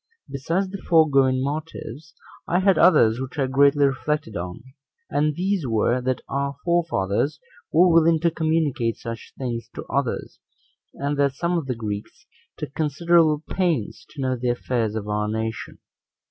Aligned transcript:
Besides 0.27 0.69
the 0.71 0.79
foregoing 0.81 1.43
motives, 1.43 2.15
I 2.47 2.57
had 2.57 2.79
others 2.79 3.21
which 3.21 3.37
I 3.37 3.45
greatly 3.45 3.85
reflected 3.85 4.35
on; 4.35 4.63
and 5.11 5.35
these 5.35 5.67
were, 5.67 6.01
that 6.01 6.21
our 6.27 6.55
forefathers 6.65 7.39
were 7.71 7.87
willing 7.87 8.19
to 8.21 8.31
communicate 8.31 8.97
such 8.97 9.31
things 9.37 9.69
to 9.75 9.85
others; 9.85 10.39
and 10.95 11.17
that 11.17 11.33
some 11.35 11.55
of 11.55 11.67
the 11.67 11.75
Greeks 11.75 12.25
took 12.57 12.73
considerable 12.73 13.43
pains 13.47 14.03
to 14.09 14.21
know 14.23 14.35
the 14.35 14.49
affairs 14.49 14.95
of 14.95 15.07
our 15.07 15.27
nation. 15.27 15.77